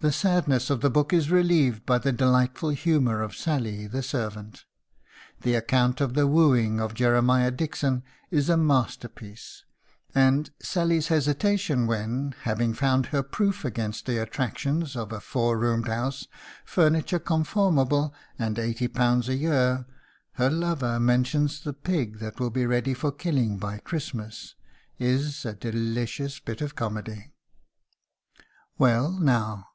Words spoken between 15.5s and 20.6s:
roomed house, furniture conformable, and eighty pounds a year," her